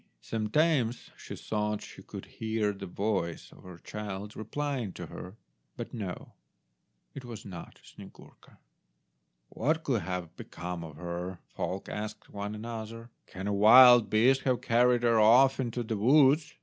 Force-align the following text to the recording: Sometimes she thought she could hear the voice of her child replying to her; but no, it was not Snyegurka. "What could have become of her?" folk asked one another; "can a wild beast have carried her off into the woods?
Sometimes 0.19 1.11
she 1.15 1.35
thought 1.35 1.83
she 1.83 2.01
could 2.01 2.25
hear 2.25 2.73
the 2.73 2.87
voice 2.87 3.51
of 3.51 3.61
her 3.61 3.77
child 3.77 4.35
replying 4.35 4.93
to 4.93 5.05
her; 5.05 5.35
but 5.77 5.93
no, 5.93 6.33
it 7.13 7.23
was 7.23 7.45
not 7.45 7.79
Snyegurka. 7.85 8.57
"What 9.49 9.83
could 9.83 10.01
have 10.01 10.35
become 10.35 10.83
of 10.83 10.95
her?" 10.95 11.37
folk 11.49 11.87
asked 11.87 12.31
one 12.31 12.55
another; 12.55 13.11
"can 13.27 13.45
a 13.45 13.53
wild 13.53 14.09
beast 14.09 14.41
have 14.41 14.61
carried 14.61 15.03
her 15.03 15.19
off 15.19 15.59
into 15.59 15.83
the 15.83 15.97
woods? 15.97 16.55